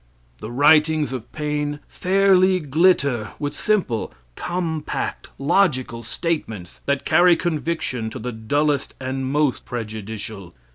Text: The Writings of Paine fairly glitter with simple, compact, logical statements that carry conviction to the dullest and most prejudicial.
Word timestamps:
The 0.39 0.51
Writings 0.51 1.13
of 1.13 1.31
Paine 1.31 1.79
fairly 1.87 2.59
glitter 2.59 3.33
with 3.37 3.55
simple, 3.55 4.11
compact, 4.35 5.29
logical 5.37 6.01
statements 6.01 6.79
that 6.87 7.05
carry 7.05 7.35
conviction 7.35 8.09
to 8.09 8.17
the 8.17 8.31
dullest 8.31 8.95
and 8.99 9.27
most 9.31 9.63
prejudicial. 9.63 10.55